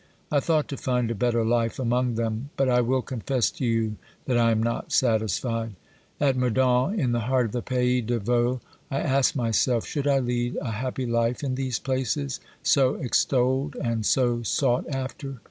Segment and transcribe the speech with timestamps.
[0.31, 3.97] I thought to find a better life among them, but I will confess to you
[4.25, 5.75] that I am not satisfied.
[6.19, 10.17] At Moudon, in the heart of the pays de Vaud, I asked myself: Should I
[10.17, 15.37] lead a happy fife in these places, so extolled and so sought after?